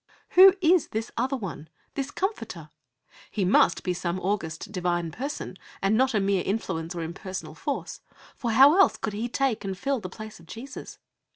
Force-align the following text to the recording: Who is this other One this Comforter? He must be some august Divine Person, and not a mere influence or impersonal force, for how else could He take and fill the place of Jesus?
Who 0.29 0.55
is 0.61 0.87
this 0.87 1.11
other 1.15 1.37
One 1.37 1.69
this 1.93 2.09
Comforter? 2.09 2.71
He 3.29 3.45
must 3.45 3.83
be 3.83 3.93
some 3.93 4.19
august 4.19 4.71
Divine 4.71 5.11
Person, 5.11 5.57
and 5.79 5.95
not 5.95 6.15
a 6.15 6.19
mere 6.19 6.41
influence 6.43 6.95
or 6.95 7.03
impersonal 7.03 7.53
force, 7.53 8.01
for 8.35 8.49
how 8.49 8.79
else 8.79 8.97
could 8.97 9.13
He 9.13 9.29
take 9.29 9.63
and 9.63 9.77
fill 9.77 9.99
the 9.99 10.09
place 10.09 10.39
of 10.39 10.47
Jesus? 10.47 10.97